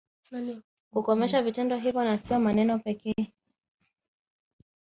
kukomesha 0.93 1.41
vitendo 1.41 1.75
hivyo 1.77 2.03
na 2.03 2.17
sio 2.19 2.39
maneno 2.39 2.79
pekee 2.79 3.33